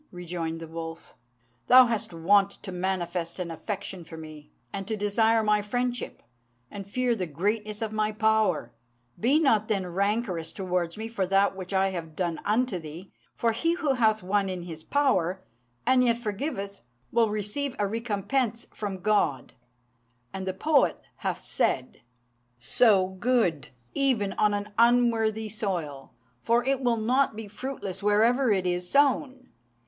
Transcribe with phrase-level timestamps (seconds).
[0.11, 1.13] rejoined the wolf,
[1.67, 6.23] "thou wast wont to manifest an affection for me, and to desire my friendship,
[6.71, 8.73] and fear the greatness of my power.
[9.19, 13.51] Be not, then, rancorous towards me for that which I have done unto thee; for
[13.51, 15.43] he who hath one in his power,
[15.85, 16.81] and yet forgiveth,
[17.11, 19.53] will receive a recompense from God,
[20.33, 22.01] and the poet hath said
[22.57, 26.11] "'Sow good, even on an unworthy soil;
[26.41, 29.49] for it will not be fruitless wherever it is sown.